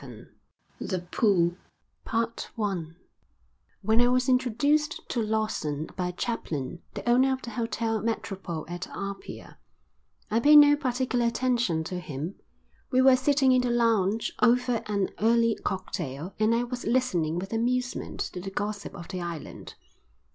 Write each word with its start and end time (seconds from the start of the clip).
V 0.03 0.25
The 0.79 0.97
Pool 1.11 1.53
When 2.55 4.01
I 4.01 4.07
was 4.07 4.27
introduced 4.27 5.07
to 5.09 5.21
Lawson 5.21 5.91
by 5.95 6.09
Chaplin, 6.09 6.81
the 6.95 7.07
owner 7.07 7.31
of 7.31 7.43
the 7.43 7.51
Hotel 7.51 8.01
Metropole 8.01 8.65
at 8.67 8.87
Apia, 8.87 9.59
I 10.31 10.39
paid 10.39 10.55
no 10.55 10.75
particular 10.75 11.27
attention 11.27 11.83
to 11.83 11.99
him. 11.99 12.33
We 12.89 13.03
were 13.03 13.15
sitting 13.15 13.51
in 13.51 13.61
the 13.61 13.69
lounge 13.69 14.33
over 14.41 14.81
an 14.87 15.09
early 15.19 15.55
cocktail 15.63 16.33
and 16.39 16.55
I 16.55 16.63
was 16.63 16.83
listening 16.87 17.37
with 17.37 17.53
amusement 17.53 18.21
to 18.33 18.41
the 18.41 18.49
gossip 18.49 18.95
of 18.95 19.09
the 19.09 19.21
island. 19.21 19.75